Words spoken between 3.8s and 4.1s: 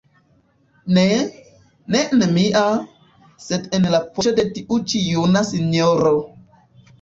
la